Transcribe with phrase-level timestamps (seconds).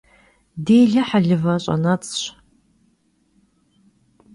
[0.65, 2.23] Dêle helıve ş'enets'ş.